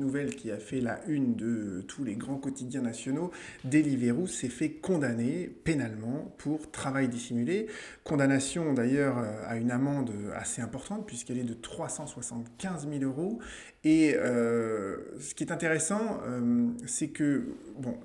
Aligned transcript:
nouvelle 0.00 0.34
qui 0.34 0.50
a 0.50 0.58
fait 0.58 0.80
la 0.80 1.00
une 1.06 1.36
de 1.36 1.82
tous 1.86 2.04
les 2.04 2.16
grands 2.16 2.38
quotidiens 2.38 2.82
nationaux, 2.82 3.30
Deliveroo 3.64 4.26
s'est 4.26 4.48
fait 4.48 4.70
condamner 4.70 5.50
pénalement 5.64 6.34
pour 6.38 6.70
travail 6.70 7.08
dissimulé. 7.08 7.66
Condamnation 8.04 8.72
d'ailleurs 8.72 9.18
à 9.46 9.56
une 9.56 9.70
amende 9.70 10.10
assez 10.34 10.62
importante 10.62 11.06
puisqu'elle 11.06 11.38
est 11.38 11.44
de 11.44 11.54
375 11.54 12.88
000 12.88 13.04
euros. 13.04 13.38
Et 13.84 14.14
euh, 14.16 14.96
ce 15.20 15.34
qui 15.34 15.44
est 15.44 15.52
intéressant, 15.52 16.20
euh, 16.26 16.68
c'est 16.86 17.08
que, 17.08 17.44
bon, 17.78 17.96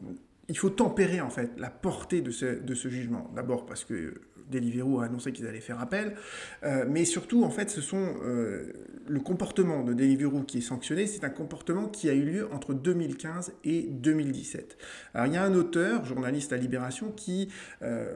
il 0.48 0.58
faut 0.58 0.70
tempérer 0.70 1.22
en 1.22 1.30
fait 1.30 1.52
la 1.58 1.70
portée 1.70 2.22
de 2.22 2.32
ce, 2.32 2.46
de 2.46 2.76
ce 2.76 2.88
jugement. 2.88 3.30
D'abord 3.36 3.66
parce 3.66 3.84
que 3.84 4.14
Deliveroo 4.50 5.00
a 5.00 5.06
annoncé 5.06 5.32
qu'ils 5.32 5.48
allaient 5.48 5.60
faire 5.60 5.80
appel, 5.80 6.16
euh, 6.64 6.86
mais 6.90 7.06
surtout 7.06 7.44
en 7.44 7.50
fait 7.50 7.70
ce 7.70 7.82
sont 7.82 8.16
euh, 8.24 8.74
le 9.08 9.20
comportement 9.20 9.84
de 9.84 9.94
Deliveroo 9.94 10.44
qui 10.44 10.60
est 10.60 10.62
sanctionné, 10.62 11.08
c'est 11.08 11.24
un 11.24 11.30
comportement 11.30 11.88
qui 11.88 12.10
a 12.10 12.14
eu 12.14 12.24
lieu 12.24 12.50
entre 12.52 12.74
2015 12.74 13.54
et 13.64 13.84
2017. 13.84 14.78
Alors 15.14 15.28
il 15.28 15.34
y 15.34 15.38
a 15.38 15.44
un 15.44 15.54
auteur, 15.54 16.06
journaliste 16.06 16.54
à 16.54 16.58
Libération, 16.58 17.12
qui 17.12 17.50
euh, 17.82 18.16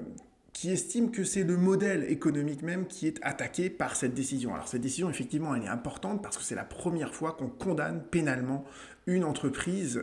qui 0.51 0.71
estime 0.71 1.11
que 1.11 1.23
c'est 1.23 1.43
le 1.43 1.55
modèle 1.55 2.03
économique 2.11 2.63
même 2.63 2.85
qui 2.85 3.07
est 3.07 3.17
attaqué 3.21 3.69
par 3.69 3.95
cette 3.95 4.13
décision. 4.13 4.53
Alors 4.53 4.67
cette 4.67 4.81
décision, 4.81 5.09
effectivement, 5.09 5.55
elle 5.55 5.63
est 5.63 5.69
importante 5.69 6.21
parce 6.21 6.37
que 6.37 6.43
c'est 6.43 6.55
la 6.55 6.65
première 6.65 7.13
fois 7.13 7.31
qu'on 7.31 7.47
condamne 7.47 8.01
pénalement 8.01 8.65
une 9.05 9.23
entreprise 9.23 10.01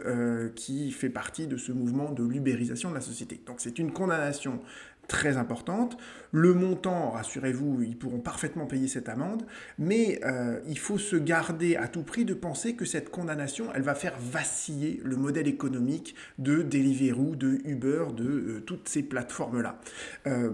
qui 0.55 0.93
fait 0.93 1.11
partie 1.11 1.47
de 1.47 1.59
ce 1.59 1.73
mouvement 1.73 2.11
de 2.11 2.24
l'ubérisation 2.24 2.88
de 2.88 2.95
la 2.95 3.02
société. 3.02 3.43
Donc 3.45 3.57
c'est 3.59 3.79
une 3.79 3.93
condamnation 3.93 4.61
très 5.09 5.37
importante. 5.37 5.96
Le 6.33 6.55
montant, 6.55 7.10
rassurez-vous, 7.10 7.83
ils 7.83 7.96
pourront 7.96 8.20
parfaitement 8.20 8.66
payer 8.66 8.88
cette 8.88 9.09
amende, 9.09 9.46
mais 9.79 10.20
euh, 10.24 10.60
il 10.66 10.79
faut 10.79 10.98
se 10.98 11.16
garder 11.16 11.77
à 11.77 11.88
tout 11.88 12.02
prix 12.02 12.24
de 12.24 12.34
penser 12.34 12.74
que 12.74 12.84
cette 12.84 13.10
condamnation, 13.10 13.66
elle 13.74 13.82
va 13.82 13.95
faire 13.95 14.15
vaciller 14.19 15.01
le 15.05 15.16
modèle 15.16 15.48
économique 15.48 16.15
de 16.38 16.62
Deliveroo, 16.62 17.37
de 17.37 17.60
Uber, 17.65 18.07
de 18.15 18.24
euh, 18.24 18.60
toutes 18.66 18.88
ces 18.88 19.02
plateformes-là. 19.02 19.80
Euh, 20.26 20.51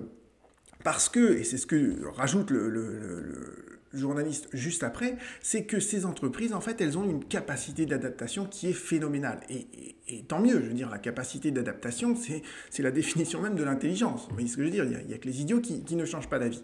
parce 0.84 1.08
que, 1.08 1.38
et 1.38 1.44
c'est 1.44 1.58
ce 1.58 1.66
que 1.66 2.04
rajoute 2.16 2.50
le 2.50 3.72
journaliste 3.94 4.48
juste 4.52 4.82
après, 4.82 5.16
c'est 5.40 5.64
que 5.64 5.80
ces 5.80 6.06
entreprises, 6.06 6.52
en 6.52 6.60
fait, 6.60 6.80
elles 6.80 6.98
ont 6.98 7.08
une 7.08 7.24
capacité 7.24 7.86
d'adaptation 7.86 8.46
qui 8.46 8.68
est 8.68 8.72
phénoménale. 8.72 9.40
Et, 9.48 10.24
tant 10.28 10.40
mieux, 10.40 10.60
je 10.62 10.68
veux 10.68 10.74
dire, 10.74 10.90
la 10.90 10.98
capacité 10.98 11.50
d'adaptation, 11.50 12.14
c'est 12.16 12.82
la 12.82 12.90
définition 13.02 13.40
même 13.40 13.54
de 13.54 13.64
l'intelligence. 13.64 14.26
Vous 14.28 14.34
voyez 14.34 14.48
ce 14.48 14.56
que 14.56 14.62
je 14.62 14.66
veux 14.66 14.72
dire 14.72 14.84
Il 14.84 15.06
n'y 15.06 15.14
a, 15.14 15.18
que 15.18 15.26
les 15.26 15.40
idiots 15.40 15.60
qui, 15.60 15.94
ne 15.94 16.04
changent 16.04 16.28
pas 16.28 16.38
d'avis. 16.38 16.62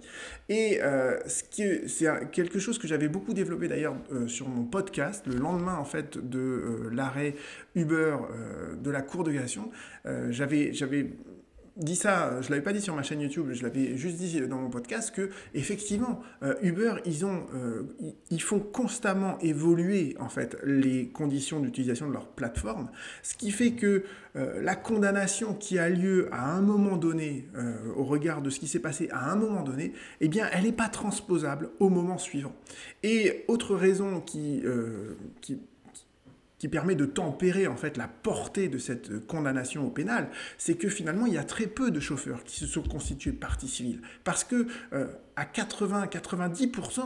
Et 0.49 0.81
euh, 0.83 1.19
c'est 1.27 2.07
quelque 2.33 2.59
chose 2.59 2.79
que 2.79 2.89
j'avais 2.89 3.09
beaucoup 3.09 3.35
développé 3.35 3.69
d'ailleurs 3.69 3.97
euh, 4.13 4.27
sur 4.27 4.49
mon 4.49 4.65
podcast, 4.65 5.27
le 5.27 5.37
lendemain, 5.37 5.77
en 5.77 5.85
fait, 5.85 6.19
de 6.19 6.39
euh, 6.39 6.91
l'arrêt 6.93 7.35
Uber 7.75 8.17
de 8.83 8.91
la 8.91 9.03
Cour 9.03 9.25
de 9.25 9.33
cassation. 9.33 9.71
j'avais 10.31 10.73
dit 11.79 11.97
ça, 11.97 12.41
je 12.43 12.51
l'avais 12.51 12.63
pas 12.63 12.73
dit 12.73 12.81
sur 12.81 12.95
ma 12.95 13.03
chaîne 13.03 13.21
YouTube, 13.21 13.51
je 13.53 13.63
l'avais 13.63 13.97
juste 13.97 14.17
dit 14.17 14.41
dans 14.49 14.59
mon 14.59 14.69
podcast 14.69 15.15
que 15.15 15.31
effectivement 15.55 16.21
euh, 16.43 16.55
Uber 16.61 16.95
ils 17.07 17.25
ont 17.25 17.47
euh, 17.55 17.83
ils 18.31 18.43
font 18.43 18.59
constamment 18.59 19.39
évoluer 19.39 20.17
en 20.19 20.29
fait 20.29 20.57
les 20.65 21.09
conditions 21.09 21.61
d'utilisation 21.61 22.09
de 22.09 22.13
leur 22.13 22.27
plateforme, 22.27 22.91
ce 23.23 23.37
qui 23.37 23.53
fait 23.53 23.73
que 23.73 24.05
euh, 24.37 24.61
la 24.61 24.75
condamnation 24.75 25.55
qui 25.55 25.79
a 25.79 25.89
lieu 25.89 26.29
à 26.33 26.51
un 26.51 26.61
moment 26.61 26.97
donné 26.97 27.49
au 27.97 28.05
regard 28.05 28.43
de 28.43 28.51
ce 28.51 28.59
qui 28.59 28.67
s'est 28.67 28.81
passé 28.81 29.09
à 29.13 29.31
un 29.31 29.37
moment 29.37 29.63
donné, 29.63 29.93
eh 30.21 30.29
bien 30.29 30.49
elle 30.53 30.65
n'est 30.65 30.73
pas 30.73 30.89
transposable 30.89 31.71
au 31.79 31.89
moment 31.89 32.19
suivant. 32.19 32.53
Et 33.03 33.45
autre 33.49 33.75
raison 33.77 34.21
qui 34.21 34.63
qui 35.41 35.61
qui 36.59 36.69
permet 36.69 36.95
de 36.95 37.07
tempérer 37.07 37.67
en 37.67 37.77
fait 37.77 37.97
la 37.97 38.09
portée 38.09 38.69
de 38.69 38.79
cette 38.79 39.27
condamnation 39.27 39.87
au 39.87 39.91
pénal, 39.91 40.29
c'est 40.59 40.75
que 40.75 40.89
finalement 40.89 41.27
il 41.27 41.35
y 41.35 41.39
a 41.39 41.45
très 41.45 41.67
peu 41.67 41.91
de 41.91 42.01
chauffeurs 42.01 42.45
qui 42.45 42.57
se 42.57 42.67
sont 42.67 42.83
constitués 42.83 43.33
partie 43.33 43.69
civile, 43.69 44.01
parce 44.25 44.45
que 44.45 44.67
euh, 44.93 45.07
à 45.37 45.45
80-90%, 45.45 47.01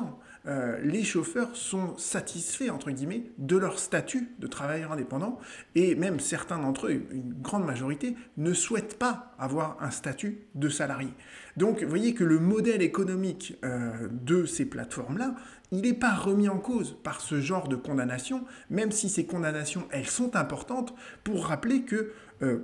euh, 0.44 0.78
les 0.82 1.04
chauffeurs 1.04 1.54
sont 1.54 1.96
satisfaits 1.98 2.70
entre 2.70 2.90
guillemets 2.90 3.30
de 3.38 3.56
leur 3.56 3.78
statut 3.78 4.30
de 4.38 4.46
travailleur 4.46 4.92
indépendant, 4.92 5.38
et 5.74 5.94
même 5.94 6.18
certains 6.18 6.58
d'entre 6.58 6.88
eux, 6.88 7.04
une 7.12 7.34
grande 7.34 7.64
majorité, 7.64 8.16
ne 8.38 8.52
souhaitent 8.52 8.98
pas 8.98 9.34
avoir 9.38 9.76
un 9.80 9.90
statut 9.90 10.38
de 10.54 10.68
salarié. 10.68 11.10
Donc 11.56 11.82
vous 11.82 11.88
voyez 11.88 12.14
que 12.14 12.24
le 12.24 12.38
modèle 12.38 12.82
économique 12.82 13.56
euh, 13.64 14.08
de 14.10 14.46
ces 14.46 14.64
plateformes-là, 14.64 15.34
il 15.72 15.80
n'est 15.80 15.94
pas 15.94 16.14
remis 16.14 16.48
en 16.48 16.58
cause 16.58 16.96
par 17.02 17.20
ce 17.20 17.40
genre 17.40 17.66
de 17.66 17.76
condamnation, 17.76 18.44
même 18.70 18.92
si 18.92 19.08
ces 19.08 19.26
condamnations, 19.26 19.88
elles 19.90 20.06
sont 20.06 20.36
importantes 20.36 20.94
pour 21.24 21.46
rappeler 21.46 21.82
que 21.82 22.12
euh, 22.42 22.58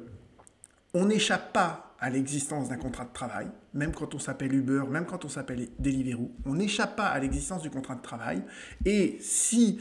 on 0.94 1.06
n'échappe 1.06 1.52
pas 1.52 1.94
à 2.00 2.10
l'existence 2.10 2.68
d'un 2.68 2.76
contrat 2.76 3.06
de 3.06 3.12
travail, 3.12 3.48
même 3.74 3.92
quand 3.92 4.14
on 4.14 4.18
s'appelle 4.18 4.54
Uber, 4.54 4.84
même 4.88 5.06
quand 5.06 5.24
on 5.24 5.28
s'appelle 5.28 5.68
Deliveroo, 5.78 6.30
on 6.44 6.54
n'échappe 6.54 6.96
pas 6.96 7.06
à 7.08 7.18
l'existence 7.18 7.62
du 7.62 7.70
contrat 7.70 7.96
de 7.96 8.02
travail. 8.02 8.42
Et 8.84 9.16
si 9.20 9.80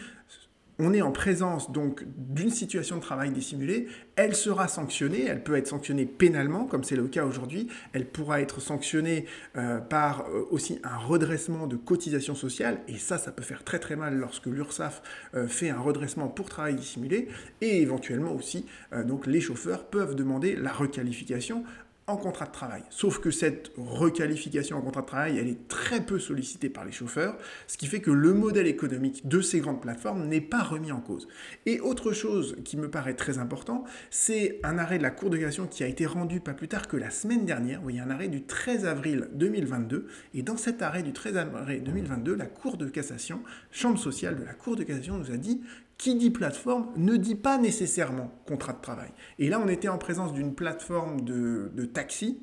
on 0.80 0.94
est 0.94 1.02
en 1.02 1.12
présence 1.12 1.72
donc 1.72 2.04
d'une 2.18 2.50
situation 2.50 2.98
de 2.98 3.02
travail 3.02 3.32
dissimulée, 3.32 3.88
elle 4.16 4.36
sera 4.36 4.68
sanctionnée, 4.68 5.26
elle 5.26 5.44
peut 5.44 5.56
être 5.56 5.68
sanctionnée 5.68 6.06
pénalement, 6.06 6.66
comme 6.66 6.84
c'est 6.84 6.96
le 6.96 7.08
cas 7.08 7.26
aujourd'hui, 7.26 7.68
elle 7.94 8.06
pourra 8.06 8.42
être 8.42 8.62
sanctionnée 8.62 9.26
euh, 9.58 9.80
par 9.80 10.28
euh, 10.30 10.48
aussi 10.52 10.80
un 10.84 10.98
redressement 10.98 11.68
de 11.68 11.76
cotisation 11.76 12.36
sociale, 12.36 12.80
et 12.88 12.98
ça, 12.98 13.18
ça 13.18 13.32
peut 13.32 13.44
faire 13.44 13.64
très 13.64 13.80
très 13.80 13.96
mal 13.96 14.18
lorsque 14.18 14.46
l'URSSAF 14.46 15.02
euh, 15.36 15.48
fait 15.48 15.70
un 15.70 15.80
redressement 15.80 16.28
pour 16.28 16.50
travail 16.50 16.76
dissimulé, 16.76 17.28
et 17.62 17.82
éventuellement 17.82 18.34
aussi, 18.34 18.66
donc 19.06 19.28
les 19.28 19.42
chauffeurs 19.42 19.86
peuvent 19.86 20.16
demander 20.16 20.56
la 20.56 20.72
requalification 20.72 21.64
en 22.08 22.16
contrat 22.16 22.46
de 22.46 22.52
travail. 22.52 22.84
Sauf 22.90 23.20
que 23.20 23.32
cette 23.32 23.72
requalification 23.76 24.78
en 24.78 24.82
contrat 24.82 25.02
de 25.02 25.08
travail, 25.08 25.38
elle 25.38 25.50
est 25.50 25.68
très 25.68 26.00
peu 26.00 26.20
sollicitée 26.20 26.70
par 26.70 26.86
les 26.86 26.94
chauffeurs, 26.94 27.38
ce 27.68 27.78
qui 27.78 27.86
fait 27.86 28.00
que 28.00 28.12
le 28.12 28.34
modèle 28.34 28.68
économique 28.68 29.28
de 29.28 29.42
ces 29.42 29.60
grandes 29.60 29.82
plateformes 29.82 30.26
n'est 30.26 30.40
pas 30.40 30.64
remis 30.64 30.94
en 30.94 31.02
cause. 31.02 31.28
Et 31.66 31.82
autre 31.82 32.14
chose 32.14 32.56
qui 32.64 32.78
me 32.78 32.90
paraît 32.90 33.16
très 33.16 33.40
important, 33.40 33.84
c'est 34.10 34.62
un 34.64 34.78
arrêt 34.78 35.00
de 35.00 35.04
la 35.04 35.12
Cour 35.12 35.30
de 35.30 35.38
cassation 35.38 35.68
qui 35.68 35.84
a 35.84 35.88
été 35.88 36.06
rendu 36.06 36.40
pas 36.40 36.54
plus 36.54 36.70
tard 36.70 36.88
que 36.88 36.96
la 36.96 37.10
semaine 37.10 37.46
dernière. 37.46 37.82
Voyez, 37.82 38.00
un 38.00 38.10
arrêt 38.10 38.30
du 38.30 38.44
13 38.44 38.86
avril 38.86 39.28
2022. 39.34 40.08
Et 40.34 40.44
dans 40.44 40.58
cet 40.58 40.82
arrêt 40.82 41.04
du 41.04 41.12
13 41.12 41.36
avril 41.36 41.84
2022, 41.84 42.36
la 42.36 42.46
Cour 42.46 42.78
de 42.78 42.88
cassation, 42.88 43.42
chambre 43.70 44.00
sociale 44.00 44.40
de 44.40 44.46
la 44.46 44.54
Cour 44.54 44.78
de 44.78 44.84
cassation, 44.84 45.18
nous 45.18 45.32
a 45.32 45.38
dit 45.38 45.62
qui 45.98 46.16
dit 46.16 46.30
plateforme 46.30 46.88
ne 46.96 47.18
dit 47.18 47.36
pas 47.36 47.58
nécessairement 47.58 48.32
contrat 48.46 48.74
de 48.74 48.82
travail. 48.82 49.10
Et 49.40 49.50
là, 49.50 49.60
on 49.60 49.68
était 49.68 49.88
en 49.88 49.98
présence 49.98 50.34
d'une 50.34 50.54
plateforme 50.54 51.22
de, 51.22 51.72
taxi 51.98 52.40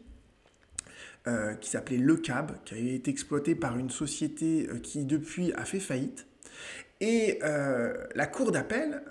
euh, 1.29 1.55
qui 1.55 1.71
s'appelait 1.71 1.97
Le 1.97 2.17
Cab, 2.17 2.57
qui 2.65 2.75
avait 2.75 2.97
été 2.97 3.09
exploitée 3.09 3.55
par 3.55 3.79
une 3.79 3.89
société 3.89 4.69
euh, 4.69 4.81
qui 4.81 5.05
depuis 5.05 5.53
a 5.53 5.65
fait 5.65 5.79
faillite. 5.79 6.27
Et 7.01 7.39
euh, 7.45 7.95
la 8.17 8.27
cour 8.27 8.51
d'appel, 8.51 9.03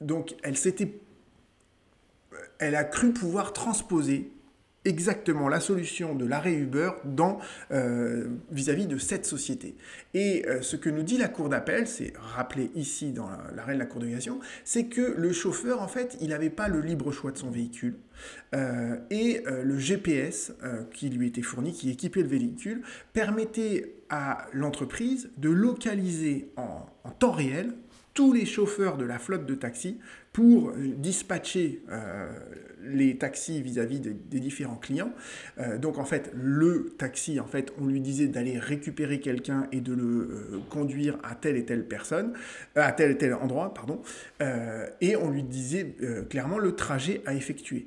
donc 0.00 0.36
elle 0.42 0.56
s'était, 0.56 1.00
elle 2.58 2.76
a 2.76 2.84
cru 2.84 3.12
pouvoir 3.12 3.52
transposer 3.52 4.30
exactement 4.84 5.48
la 5.48 5.60
solution 5.60 6.14
de 6.14 6.26
l'arrêt 6.26 6.54
Uber 6.54 6.90
euh, 7.70 8.28
vis-à-vis 8.50 8.86
de 8.86 8.98
cette 8.98 9.26
société. 9.26 9.76
Et 10.12 10.46
euh, 10.46 10.62
ce 10.62 10.76
que 10.76 10.90
nous 10.90 11.02
dit 11.02 11.16
la 11.16 11.28
Cour 11.28 11.48
d'appel, 11.48 11.86
c'est 11.86 12.12
rappelé 12.16 12.70
ici 12.74 13.12
dans 13.12 13.28
l'arrêt 13.54 13.74
de 13.74 13.78
la 13.78 13.86
Cour 13.86 14.00
de 14.00 14.06
cassation, 14.06 14.40
c'est 14.64 14.86
que 14.86 15.14
le 15.16 15.32
chauffeur, 15.32 15.82
en 15.82 15.88
fait, 15.88 16.16
il 16.20 16.28
n'avait 16.28 16.50
pas 16.50 16.68
le 16.68 16.80
libre 16.80 17.12
choix 17.12 17.30
de 17.30 17.38
son 17.38 17.50
véhicule. 17.50 17.96
Euh, 18.54 18.96
et 19.10 19.42
le 19.46 19.78
GPS 19.78 20.52
qui 20.92 21.10
lui 21.10 21.26
était 21.28 21.42
fourni, 21.42 21.72
qui 21.72 21.90
équipait 21.90 22.22
le 22.22 22.28
véhicule, 22.28 22.82
permettait 23.12 23.96
à 24.10 24.46
l'entreprise 24.52 25.30
de 25.38 25.50
localiser 25.50 26.52
en 26.56 26.86
temps 27.18 27.32
réel 27.32 27.74
tous 28.14 28.32
les 28.32 28.46
chauffeurs 28.46 28.96
de 28.96 29.04
la 29.04 29.18
flotte 29.18 29.44
de 29.44 29.54
taxis 29.54 29.98
pour 30.34 30.72
dispatcher 30.76 31.80
les 32.86 33.16
taxis 33.16 33.60
vis-à-vis 33.62 34.00
des, 34.00 34.40
différents 34.40 34.76
clients. 34.76 35.12
Euh, 35.58 35.78
donc 35.78 35.98
en 35.98 36.04
fait, 36.04 36.30
le 36.34 36.94
taxi, 36.98 37.40
en 37.40 37.46
fait, 37.46 37.72
on 37.80 37.86
lui 37.86 38.00
disait 38.00 38.26
d'aller 38.26 38.58
récupérer 38.58 39.20
quelqu'un 39.20 39.66
et 39.72 39.80
de 39.80 39.94
le 39.94 40.04
euh, 40.04 40.58
conduire 40.70 41.18
à 41.22 41.34
telle 41.34 41.56
et 41.56 41.64
telle 41.64 41.86
personne, 41.86 42.32
euh, 42.76 42.82
à 42.82 42.92
tel 42.92 43.12
et 43.12 43.18
tel 43.18 43.34
endroit, 43.34 43.72
pardon, 43.74 44.00
et 45.00 45.16
on 45.16 45.30
lui 45.30 45.42
disait 45.42 45.94
clairement 46.28 46.58
le 46.58 46.74
trajet 46.74 47.22
à 47.26 47.34
effectuer. 47.34 47.86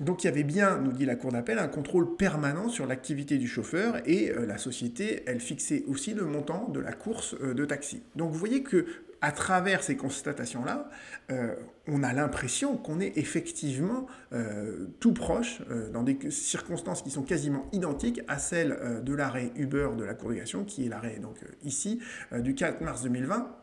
donc 0.00 0.24
il 0.24 0.26
y 0.26 0.28
avait 0.28 0.42
bien, 0.42 0.78
nous 0.78 0.92
dit 0.92 1.04
la 1.04 1.14
Cour 1.14 1.32
d'appel, 1.32 1.58
un 1.58 1.68
contrôle 1.68 2.16
permanent 2.16 2.68
sur 2.68 2.86
l'activité 2.86 3.38
du 3.38 3.46
chauffeur 3.46 3.96
et 4.06 4.32
la 4.46 4.58
société, 4.58 5.22
elle 5.26 5.40
fixait 5.40 5.84
aussi 5.86 6.14
le 6.14 6.24
montant 6.24 6.68
de 6.68 6.80
la 6.80 6.92
course 6.92 7.36
de 7.38 7.64
taxi. 7.64 8.02
Donc 8.16 8.32
vous 8.32 8.38
voyez 8.38 8.62
que 8.62 8.86
à 9.22 9.30
travers 9.30 9.82
ces 9.84 9.96
constatations-là, 9.96 10.90
euh, 11.30 11.41
on 11.86 12.02
a 12.02 12.12
l'impression 12.12 12.76
qu'on 12.76 13.00
est 13.00 13.16
effectivement 13.16 14.06
euh, 14.32 14.86
tout 15.00 15.12
proche, 15.12 15.62
euh, 15.70 15.90
dans 15.90 16.02
des 16.02 16.30
circonstances 16.30 17.02
qui 17.02 17.10
sont 17.10 17.22
quasiment 17.22 17.68
identiques 17.72 18.20
à 18.28 18.38
celles 18.38 19.02
de 19.04 19.14
l'arrêt 19.14 19.52
Uber 19.56 19.90
de 19.96 20.04
la 20.04 20.14
Cour 20.14 20.32
qui 20.66 20.86
est 20.86 20.88
l'arrêt 20.88 21.18
donc 21.20 21.36
ici 21.64 22.00
du 22.32 22.54
4 22.54 22.80
mars 22.80 23.02
2020 23.02 23.56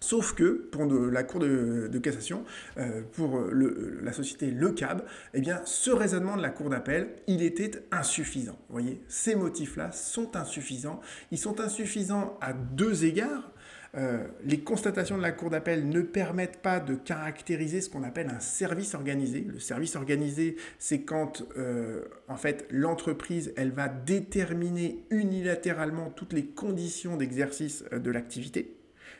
Sauf 0.00 0.34
que 0.34 0.66
pour 0.72 0.86
la 0.86 1.22
Cour 1.22 1.40
de, 1.40 1.98
cassation, 2.02 2.44
euh, 2.78 3.02
pour 3.12 3.38
la 3.52 4.12
société 4.12 4.50
Le 4.50 4.70
Cab, 4.70 5.02
eh 5.34 5.40
bien, 5.42 5.60
ce 5.66 5.90
raisonnement 5.90 6.38
de 6.38 6.42
la 6.42 6.48
Cour 6.48 6.70
d'appel, 6.70 7.10
il 7.26 7.42
était 7.42 7.84
insuffisant. 7.92 8.56
Vous 8.68 8.80
voyez, 8.80 9.02
ces 9.08 9.34
motifs-là 9.34 9.92
sont 9.92 10.36
insuffisants. 10.36 11.00
Ils 11.30 11.38
sont 11.38 11.60
insuffisants 11.60 12.38
à 12.40 12.54
deux 12.54 13.04
égards. 13.04 13.52
Euh, 13.96 14.24
les 14.44 14.60
constatations 14.60 15.16
de 15.16 15.22
la 15.22 15.32
Cour 15.32 15.50
d'appel 15.50 15.88
ne 15.88 16.00
permettent 16.00 16.62
pas 16.62 16.78
de 16.78 16.94
caractériser 16.94 17.80
ce 17.80 17.90
qu'on 17.90 18.04
appelle 18.04 18.28
un 18.28 18.38
service 18.38 18.94
organisé. 18.94 19.40
Le 19.40 19.58
service 19.58 19.96
organisé, 19.96 20.56
c'est 20.78 21.02
quand 21.02 21.42
euh, 21.56 22.04
en 22.28 22.36
fait 22.36 22.66
l'entreprise 22.70 23.52
elle 23.56 23.72
va 23.72 23.88
déterminer 23.88 25.04
unilatéralement 25.10 26.10
toutes 26.10 26.32
les 26.32 26.46
conditions 26.46 27.16
d'exercice 27.16 27.84
de 27.92 28.10
l'activité. 28.10 28.76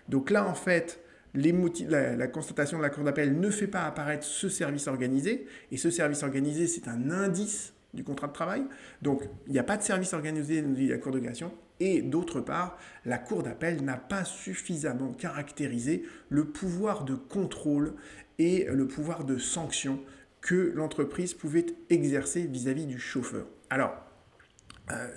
Donc 0.08 0.30
là, 0.30 0.46
en 0.46 0.54
fait, 0.54 1.00
la, 1.34 2.26
constatation 2.26 2.78
de 2.78 2.82
la 2.82 2.90
Cour 2.90 3.04
d'appel 3.04 3.38
ne 3.38 3.50
fait 3.50 3.66
pas 3.66 3.82
apparaître 3.82 4.24
ce 4.24 4.48
service 4.48 4.88
organisé, 4.88 5.46
et 5.70 5.76
ce 5.76 5.90
service 5.90 6.22
organisé, 6.22 6.66
c'est 6.66 6.88
un 6.88 7.10
indice 7.10 7.72
du 7.94 8.04
contrat 8.04 8.28
de 8.28 8.32
travail. 8.32 8.62
Donc, 9.02 9.22
il 9.46 9.52
n'y 9.52 9.58
a 9.58 9.64
pas 9.64 9.76
de 9.76 9.82
service 9.82 10.12
organisé 10.12 10.62
dans 10.62 10.74
la 10.76 10.98
Cour 10.98 11.12
de 11.12 11.18
cassation. 11.18 11.52
Et 11.80 12.02
d'autre 12.02 12.40
part, 12.40 12.78
la 13.04 13.18
Cour 13.18 13.42
d'appel 13.42 13.82
n'a 13.82 13.96
pas 13.96 14.24
suffisamment 14.24 15.12
caractérisé 15.12 16.04
le 16.28 16.44
pouvoir 16.44 17.04
de 17.04 17.14
contrôle 17.14 17.94
et 18.38 18.66
le 18.70 18.86
pouvoir 18.86 19.24
de 19.24 19.38
sanction 19.38 20.00
que 20.40 20.72
l'entreprise 20.74 21.34
pouvait 21.34 21.66
exercer 21.88 22.46
vis-à-vis 22.46 22.84
-vis 22.84 22.88
du 22.88 22.98
chauffeur. 22.98 23.46
Alors, 23.70 24.09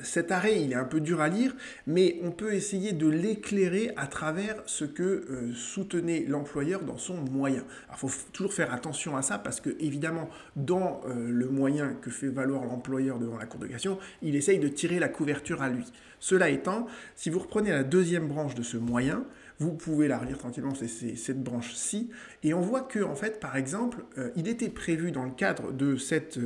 cet 0.01 0.31
arrêt, 0.31 0.61
il 0.61 0.71
est 0.71 0.75
un 0.75 0.83
peu 0.83 0.99
dur 0.99 1.21
à 1.21 1.29
lire, 1.29 1.55
mais 1.87 2.19
on 2.23 2.31
peut 2.31 2.53
essayer 2.53 2.91
de 2.91 3.07
l'éclairer 3.07 3.91
à 3.95 4.07
travers 4.07 4.61
ce 4.65 4.85
que 4.85 5.03
euh, 5.03 5.53
soutenait 5.53 6.25
l'employeur 6.27 6.81
dans 6.83 6.97
son 6.97 7.15
moyen. 7.15 7.63
il 7.91 7.97
faut 7.97 8.09
toujours 8.31 8.53
faire 8.53 8.73
attention 8.73 9.15
à 9.15 9.21
ça 9.21 9.37
parce 9.37 9.61
que, 9.61 9.69
évidemment, 9.79 10.29
dans 10.55 11.01
euh, 11.07 11.29
le 11.29 11.47
moyen 11.47 11.93
que 12.01 12.09
fait 12.09 12.27
valoir 12.27 12.65
l'employeur 12.65 13.19
devant 13.19 13.37
la 13.37 13.45
Cour 13.45 13.59
de 13.59 13.67
cassation, 13.67 13.97
il 14.21 14.35
essaye 14.35 14.59
de 14.59 14.67
tirer 14.67 14.99
la 14.99 15.09
couverture 15.09 15.61
à 15.61 15.69
lui. 15.69 15.85
Cela 16.19 16.49
étant, 16.49 16.87
si 17.15 17.29
vous 17.29 17.39
reprenez 17.39 17.71
la 17.71 17.83
deuxième 17.83 18.27
branche 18.27 18.55
de 18.55 18.63
ce 18.63 18.77
moyen, 18.77 19.25
vous 19.59 19.73
pouvez 19.73 20.07
la 20.07 20.17
relire 20.17 20.37
tranquillement, 20.37 20.73
c'est 20.73 21.15
cette 21.15 21.43
branche-ci, 21.43 22.09
et 22.43 22.53
on 22.53 22.61
voit 22.61 22.81
que, 22.81 23.03
en 23.03 23.15
fait, 23.15 23.39
par 23.39 23.55
exemple, 23.55 24.03
il 24.35 24.47
était 24.47 24.69
prévu 24.69 25.11
dans 25.11 25.25
le 25.25 25.31
cadre 25.31 25.71
de 25.71 25.95
cette 25.95 26.39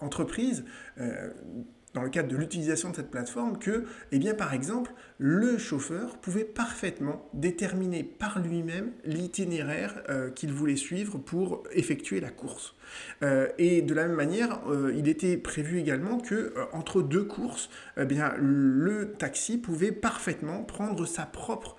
entreprise 0.00 0.64
dans 1.94 2.02
le 2.02 2.10
cadre 2.10 2.28
de 2.28 2.36
l'utilisation 2.36 2.90
de 2.90 2.96
cette 2.96 3.10
plateforme 3.10 3.58
que, 3.58 3.84
eh 4.10 4.18
bien, 4.18 4.34
par 4.34 4.52
exemple, 4.52 4.92
le 5.18 5.56
chauffeur 5.58 6.18
pouvait 6.18 6.44
parfaitement 6.44 7.28
déterminer 7.32 8.02
par 8.02 8.40
lui-même 8.40 8.90
l'itinéraire 9.04 10.02
euh, 10.10 10.30
qu'il 10.30 10.52
voulait 10.52 10.76
suivre 10.76 11.18
pour 11.18 11.62
effectuer 11.72 12.20
la 12.20 12.30
course. 12.30 12.74
Euh, 13.22 13.48
et 13.58 13.80
de 13.80 13.94
la 13.94 14.08
même 14.08 14.16
manière, 14.16 14.60
euh, 14.68 14.92
il 14.96 15.08
était 15.08 15.36
prévu 15.36 15.78
également 15.78 16.18
que 16.18 16.52
entre 16.72 17.00
deux 17.00 17.24
courses, 17.24 17.70
eh 17.96 18.04
bien, 18.04 18.34
le 18.38 19.12
taxi 19.12 19.56
pouvait 19.56 19.92
parfaitement 19.92 20.64
prendre 20.64 21.06
sa 21.06 21.26
propre, 21.26 21.76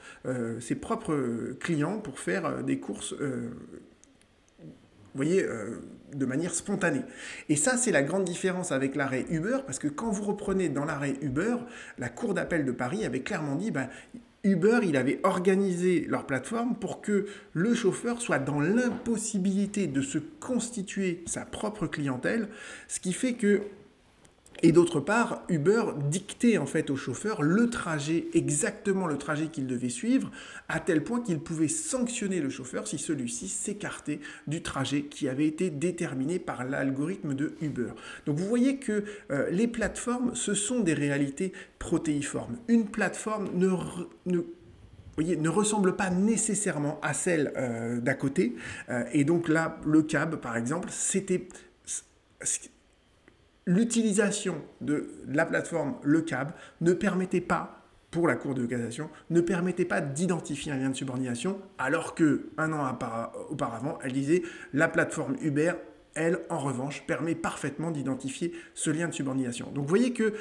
ses 0.60 0.76
propres 0.76 1.54
clients 1.60 2.00
pour 2.00 2.20
faire 2.20 2.64
des 2.64 2.80
courses 2.80 3.14
vous 5.16 5.24
voyez, 5.24 5.46
de 6.14 6.26
manière 6.26 6.54
spontanée. 6.54 7.02
Et 7.50 7.56
ça, 7.56 7.78
c'est 7.78 7.92
la 7.92 8.04
grande 8.04 8.24
différence 8.24 8.72
avec 8.72 8.96
l'arrêt 8.96 9.26
Uber, 9.30 9.60
parce 9.66 9.80
que 9.80 9.88
quand 9.88 10.12
vous 10.12 10.24
reprenez 10.24 10.70
dans 10.70 10.86
l'arrêt 10.86 11.16
Uber, 11.22 11.58
la 11.98 12.10
Cour 12.10 12.34
d'appel 12.34 12.66
de 12.66 12.72
Paris 12.72 13.06
avait 13.06 13.22
clairement 13.22 13.56
dit, 13.56 13.72
ben, 13.72 13.90
Uber, 14.44 14.82
il 14.84 14.96
avait 14.96 15.20
organisé 15.24 16.06
leur 16.08 16.28
plateforme 16.28 16.76
pour 16.76 17.02
que 17.02 17.26
le 17.54 17.74
chauffeur 17.74 18.22
soit 18.22 18.38
dans 18.38 18.60
l'impossibilité 18.60 19.88
de 19.88 20.02
se 20.02 20.20
constituer 20.20 21.24
sa 21.26 21.46
propre 21.46 21.88
clientèle, 21.88 22.48
ce 22.88 23.00
qui 23.00 23.12
fait 23.12 23.34
que 23.34 23.62
et 24.66 24.72
d'autre 24.72 25.00
part, 25.00 25.44
Uber 25.48 25.84
dictait 26.10 26.58
en 26.58 26.66
fait 26.66 26.90
au 26.90 26.96
chauffeur 26.96 27.44
le 27.44 27.70
trajet, 27.70 28.26
exactement 28.34 29.06
le 29.06 29.16
trajet 29.20 29.46
qu'il 29.46 29.68
devait 29.68 29.90
suivre, 29.90 30.32
à 30.70 30.80
tel 30.80 31.04
point 31.04 31.22
qu'il 31.22 31.38
pouvait 31.38 31.68
sanctionner 31.68 32.42
le 32.42 32.50
chauffeur 32.50 32.88
si 32.88 32.98
celui-ci 32.98 33.48
s'écartait 33.48 34.22
du 34.48 34.64
trajet 34.64 35.04
qui 35.04 35.30
avait 35.30 35.46
été 35.46 35.70
déterminé 35.70 36.40
par 36.40 36.64
l'algorithme 36.64 37.36
de 37.36 37.54
Uber. 37.62 37.92
Donc 38.26 38.40
vous 38.40 38.48
voyez 38.48 38.78
que 38.78 39.04
euh, 39.30 39.48
les 39.52 39.68
plateformes, 39.68 40.34
ce 40.34 40.56
sont 40.56 40.80
des 40.80 40.96
réalités 40.96 41.54
protéiformes. 41.78 42.58
Une 42.68 42.88
plateforme 42.88 43.50
ne, 43.54 43.70
ne 44.26 45.50
ressemble 45.50 45.96
pas 45.96 46.10
nécessairement 46.10 47.00
à 47.04 47.14
celle 47.14 47.54
euh, 47.56 48.00
d'à 48.00 48.16
côté. 48.16 48.56
Euh, 48.90 49.04
et 49.14 49.26
donc 49.26 49.48
là, 49.48 49.80
le 49.86 50.02
cab, 50.02 50.38
par 50.38 50.58
exemple, 50.58 50.90
c'était 50.92 51.48
l'utilisation 53.66 54.56
de 54.82 55.10
la 55.28 55.46
plateforme 55.46 55.96
Le 56.04 56.22
Cab 56.22 56.52
ne 56.82 56.94
permettait 56.94 57.42
pas, 57.42 57.82
pour 58.12 58.28
la 58.28 58.36
Cour 58.36 58.54
de 58.54 58.66
cassation, 58.66 59.10
ne 59.30 59.42
permettait 59.42 59.86
pas 59.86 60.02
d'identifier 60.02 60.72
un 60.72 60.78
lien 60.78 60.90
de 60.90 60.96
subordination, 60.96 61.60
alors 61.78 62.16
que 62.16 62.50
un 62.58 62.72
an 62.72 62.98
auparavant, 63.50 63.98
elle 64.04 64.14
disait 64.14 64.44
la 64.74 64.88
plateforme 64.88 65.36
Uber 65.42 65.74
elle, 66.16 66.40
en 66.50 66.60
revanche, 66.60 67.04
permet 67.06 67.36
parfaitement 67.36 67.92
d'identifier 67.92 68.54
ce 68.74 68.90
lien 68.90 69.10
de 69.10 69.14
subordination. 69.14 69.70
Donc 69.72 69.84
vous 69.84 69.90
voyez 69.90 70.14
que 70.14 70.34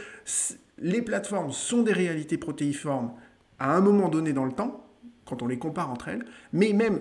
les 0.78 1.02
plateformes 1.02 1.50
sont 1.50 1.82
des 1.82 1.92
réalités 1.92 2.38
protéiformes 2.38 3.12
à 3.58 3.76
un 3.76 3.80
moment 3.80 4.08
donné 4.08 4.32
dans 4.32 4.44
le 4.44 4.52
temps, 4.52 4.86
quand 5.26 5.42
on 5.42 5.48
les 5.48 5.58
compare 5.58 5.90
entre 5.90 6.08
elles, 6.08 6.24
mais 6.52 6.72
même 6.72 7.00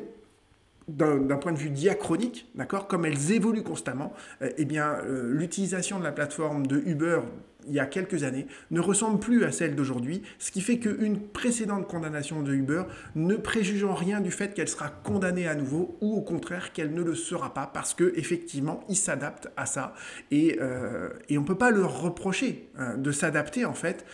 d'un 0.88 1.38
point 1.38 1.54
de 1.54 1.58
vue 1.58 1.70
diachronique, 1.70 2.50
d'accord, 2.56 2.88
comme 2.88 3.06
elles 3.06 3.32
évoluent 3.32 3.64
constamment, 3.64 4.14
euh, 4.42 4.50
eh 4.58 4.66
bien, 4.66 4.98
euh, 5.06 5.32
l'utilisation 5.34 6.00
de 6.00 6.04
la 6.04 6.12
plateforme 6.12 6.68
de 6.68 6.78
Uber 6.78 7.22
il 7.66 7.74
y 7.74 7.80
a 7.80 7.86
quelques 7.86 8.24
années 8.24 8.46
ne 8.72 8.82
ressemble 8.82 9.22
plus 9.22 9.46
à 9.46 9.52
celle 9.54 9.74
d'aujourd'hui, 9.74 10.22
ce 10.38 10.52
qui 10.52 10.60
fait 10.60 10.80
qu'une 10.80 11.18
précédente 11.18 11.88
condamnation 11.88 12.44
de 12.44 12.54
Uber 12.54 12.84
ne 13.16 13.36
préjuge 13.38 13.86
en 13.86 13.94
rien 13.94 14.20
du 14.20 14.32
fait 14.32 14.54
qu'elle 14.54 14.68
sera 14.68 14.90
condamnée 14.90 15.48
à 15.48 15.56
nouveau 15.56 15.98
ou 16.02 16.14
au 16.14 16.22
contraire 16.22 16.74
qu'elle 16.74 16.94
ne 16.94 17.02
le 17.02 17.16
sera 17.16 17.54
pas 17.54 17.66
parce 17.74 17.94
que 17.94 18.12
effectivement 18.18 18.82
ils 18.90 18.98
s'adaptent 18.98 19.48
à 19.56 19.66
ça 19.66 19.94
et, 20.30 20.58
euh, 20.60 21.08
on 21.32 21.36
ne 21.36 21.46
peut 21.46 21.58
pas 21.58 21.72
leur 21.72 22.02
reprocher 22.02 22.70
hein, 22.78 22.98
de 22.98 23.14
s'adapter 23.14 23.64
en 23.64 23.74
fait 23.74 24.06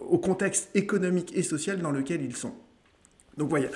au 0.00 0.18
contexte 0.18 0.70
économique 0.76 1.36
et 1.36 1.42
social 1.42 1.80
dans 1.80 1.90
lequel 1.90 2.22
ils 2.22 2.36
sont. 2.36 2.54
Donc 3.38 3.50
voilà, 3.50 3.68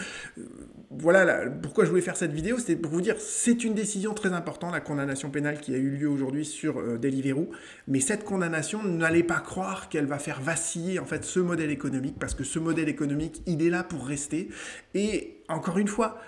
voilà 0.90 1.46
pourquoi 1.62 1.84
je 1.84 1.90
voulais 1.90 2.02
faire 2.02 2.16
cette 2.16 2.32
vidéo, 2.32 2.58
c'était 2.58 2.76
pour 2.76 2.90
vous 2.90 3.00
dire 3.00 3.14
c'est 3.18 3.62
une 3.62 3.74
décision 3.74 4.12
très 4.12 4.32
importante, 4.32 4.72
la 4.72 4.80
condamnation 4.80 5.30
pénale 5.30 5.60
qui 5.60 5.72
a 5.72 5.78
eu 5.78 5.90
lieu 5.90 6.08
aujourd'hui 6.08 6.44
sur 6.44 6.78
euh, 6.78 6.98
Deliveroo, 6.98 7.48
mais 7.86 8.00
cette 8.00 8.24
condamnation, 8.24 8.82
n'allez 8.82 9.22
pas 9.22 9.38
croire 9.38 9.88
qu'elle 9.88 10.06
va 10.06 10.18
faire 10.18 10.40
vaciller 10.40 10.98
en 10.98 11.04
fait 11.04 11.24
ce 11.24 11.38
modèle 11.38 11.70
économique, 11.70 12.16
parce 12.18 12.34
que 12.34 12.42
ce 12.42 12.58
modèle 12.58 12.88
économique, 12.88 13.40
il 13.46 13.62
est 13.62 13.70
là 13.70 13.84
pour 13.84 14.04
rester. 14.04 14.48
Et 14.94 15.36
encore 15.48 15.78
une 15.78 15.88
fois, 15.88 16.18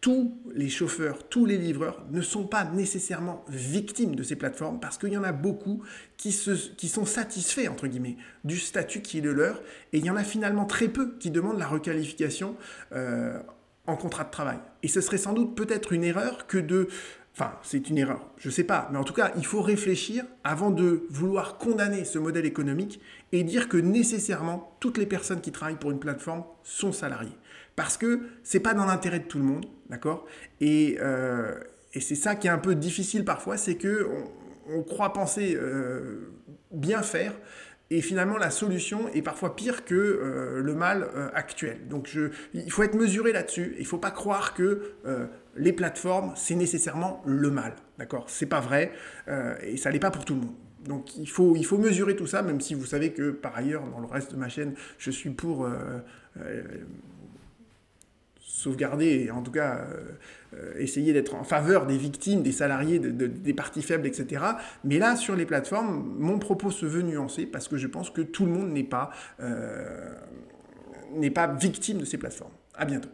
tous 0.00 0.38
les 0.54 0.68
chauffeurs, 0.68 1.28
tous 1.28 1.44
les 1.44 1.58
livreurs 1.58 2.04
ne 2.10 2.20
sont 2.20 2.46
pas 2.46 2.64
nécessairement 2.64 3.44
victimes 3.48 4.14
de 4.14 4.22
ces 4.22 4.36
plateformes 4.36 4.78
parce 4.78 4.96
qu'il 4.96 5.12
y 5.12 5.16
en 5.16 5.24
a 5.24 5.32
beaucoup 5.32 5.82
qui, 6.16 6.30
sont 6.32 7.04
satisfaits, 7.04 7.68
entre 7.68 7.88
guillemets, 7.88 8.16
du 8.44 8.58
statut 8.58 9.02
qui 9.02 9.18
est 9.18 9.22
le 9.22 9.32
leur 9.32 9.60
et 9.92 9.98
il 9.98 10.04
y 10.04 10.10
en 10.10 10.16
a 10.16 10.24
finalement 10.24 10.66
très 10.66 10.88
peu 10.88 11.16
qui 11.18 11.30
demandent 11.30 11.58
la 11.58 11.66
requalification 11.66 12.56
euh, 12.92 13.40
en 13.86 13.96
contrat 13.96 14.24
de 14.24 14.30
travail. 14.30 14.58
Et 14.82 14.88
ce 14.88 15.00
serait 15.00 15.18
sans 15.18 15.32
doute 15.32 15.56
peut-être 15.56 15.92
une 15.92 16.04
erreur 16.04 16.46
que 16.46 16.58
de... 16.58 16.88
Enfin, 17.40 17.52
c'est 17.62 17.88
une 17.88 17.98
erreur, 17.98 18.28
je 18.36 18.48
ne 18.48 18.52
sais 18.52 18.64
pas, 18.64 18.88
mais 18.90 18.98
en 18.98 19.04
tout 19.04 19.12
cas, 19.12 19.30
il 19.36 19.46
faut 19.46 19.62
réfléchir 19.62 20.24
avant 20.42 20.72
de 20.72 21.06
vouloir 21.08 21.56
condamner 21.56 22.04
ce 22.04 22.18
modèle 22.18 22.44
économique 22.44 23.00
et 23.30 23.44
dire 23.44 23.68
que 23.68 23.76
nécessairement 23.76 24.76
toutes 24.80 24.98
les 24.98 25.06
personnes 25.06 25.40
qui 25.40 25.52
travaillent 25.52 25.78
pour 25.78 25.92
une 25.92 26.00
plateforme 26.00 26.42
sont 26.64 26.90
salariées. 26.90 27.38
Parce 27.76 27.96
que 27.96 28.22
c'est 28.42 28.58
pas 28.58 28.74
dans 28.74 28.86
l'intérêt 28.86 29.20
de 29.20 29.26
tout 29.26 29.38
le 29.38 29.44
monde, 29.44 29.66
d'accord? 29.88 30.26
Euh, 30.62 31.54
et, 31.94 32.00
c'est 32.00 32.16
ça 32.16 32.34
qui 32.34 32.48
est 32.48 32.50
un 32.50 32.58
peu 32.58 32.74
difficile 32.74 33.24
parfois, 33.24 33.56
c'est 33.56 33.76
que 33.76 34.08
on, 34.68 34.82
croit 34.82 35.12
penser 35.12 35.54
euh, 35.54 36.32
bien 36.72 37.02
faire, 37.02 37.34
et 37.90 38.00
finalement 38.00 38.36
la 38.36 38.50
solution 38.50 39.08
est 39.08 39.22
parfois 39.22 39.56
pire 39.56 39.84
que 39.84 39.94
euh, 39.94 40.60
le 40.62 40.74
mal 40.74 41.08
actuel. 41.34 41.88
Donc 41.88 42.06
je, 42.06 42.30
il 42.54 42.70
faut 42.70 42.82
être 42.82 42.94
mesuré 42.94 43.32
là-dessus. 43.32 43.74
Il 43.76 43.82
ne 43.82 43.86
faut 43.86 43.98
pas 43.98 44.10
croire 44.10 44.54
que 44.54 44.92
les 45.56 45.72
plateformes 45.72 46.32
c'est 46.36 46.54
nécessairement 46.54 47.22
le 47.26 47.50
mal, 47.50 47.74
d'accord? 47.98 48.24
C'est 48.28 48.46
pas 48.46 48.60
vrai, 48.60 48.92
et 49.62 49.76
ça 49.76 49.90
n'est 49.90 49.98
pas 49.98 50.10
pour 50.10 50.24
tout 50.24 50.34
le 50.34 50.40
monde. 50.40 50.54
Donc 50.84 51.16
il 51.16 51.28
faut, 51.28 51.56
il 51.56 51.64
faut 51.64 51.78
mesurer 51.78 52.14
tout 52.16 52.26
ça, 52.26 52.42
même 52.42 52.60
si 52.60 52.74
vous 52.74 52.86
savez 52.86 53.12
que 53.12 53.30
par 53.30 53.56
ailleurs, 53.56 53.82
dans 53.88 54.00
le 54.00 54.06
reste 54.06 54.32
de 54.32 54.36
ma 54.36 54.48
chaîne, 54.48 54.74
je 54.98 55.10
suis 55.10 55.30
pour 55.30 55.68
sauvegarder, 58.48 59.26
et 59.26 59.30
en 59.30 59.42
tout 59.42 59.50
cas 59.50 59.86
euh, 60.54 60.72
essayer 60.78 61.12
d'être 61.12 61.34
en 61.34 61.44
faveur 61.44 61.86
des 61.86 61.98
victimes, 61.98 62.42
des 62.42 62.52
salariés, 62.52 62.98
des 62.98 63.54
parties 63.54 63.82
faibles, 63.82 64.06
etc. 64.06 64.42
Mais 64.84 64.98
là, 64.98 65.16
sur 65.16 65.36
les 65.36 65.44
plateformes, 65.44 66.14
mon 66.18 66.38
propos 66.38 66.70
se 66.70 66.86
veut 66.86 67.02
nuancer 67.02 67.46
parce 67.46 67.68
que 67.68 67.76
je 67.76 67.86
pense 67.86 68.10
que 68.10 68.22
tout 68.22 68.46
le 68.46 68.52
monde 68.52 68.70
n'est 68.70 68.84
pas... 68.84 69.10
Euh, 69.40 70.14
pas 71.34 71.46
victime 71.46 71.98
de 71.98 72.04
ces 72.04 72.18
plateformes. 72.18 72.52
À 72.74 72.84
bientôt. 72.84 73.10